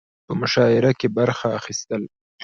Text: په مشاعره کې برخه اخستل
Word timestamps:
په 0.25 0.33
مشاعره 0.41 0.91
کې 0.99 1.07
برخه 1.17 1.47
اخستل 1.57 2.01